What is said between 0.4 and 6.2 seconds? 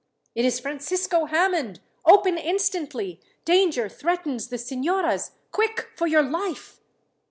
is Francisco Hammond. Open instantly. Danger threatens the signoras. Quick, for